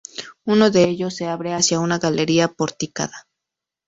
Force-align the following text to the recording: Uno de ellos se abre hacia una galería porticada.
Uno 0.45 0.71
de 0.71 0.85
ellos 0.89 1.15
se 1.15 1.27
abre 1.27 1.53
hacia 1.53 1.79
una 1.79 1.99
galería 1.99 2.47
porticada. 2.47 3.27